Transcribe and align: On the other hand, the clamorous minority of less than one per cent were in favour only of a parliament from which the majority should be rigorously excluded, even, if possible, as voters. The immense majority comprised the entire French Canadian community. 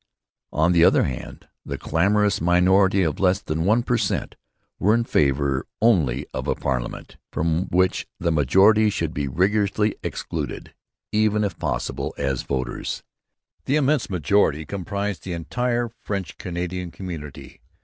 On 0.51 0.71
the 0.71 0.83
other 0.83 1.03
hand, 1.03 1.47
the 1.63 1.77
clamorous 1.77 2.41
minority 2.41 3.03
of 3.03 3.19
less 3.19 3.39
than 3.39 3.65
one 3.65 3.83
per 3.83 3.99
cent 3.99 4.35
were 4.79 4.95
in 4.95 5.03
favour 5.03 5.67
only 5.79 6.25
of 6.33 6.47
a 6.47 6.55
parliament 6.55 7.17
from 7.31 7.65
which 7.67 8.07
the 8.19 8.31
majority 8.31 8.89
should 8.89 9.13
be 9.13 9.27
rigorously 9.27 9.93
excluded, 10.01 10.73
even, 11.11 11.43
if 11.43 11.59
possible, 11.59 12.15
as 12.17 12.41
voters. 12.41 13.03
The 13.65 13.75
immense 13.75 14.09
majority 14.09 14.65
comprised 14.65 15.23
the 15.23 15.33
entire 15.33 15.89
French 16.01 16.35
Canadian 16.39 16.89
community. 16.89 17.61